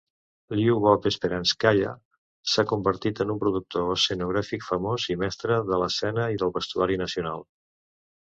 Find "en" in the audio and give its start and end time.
3.25-3.33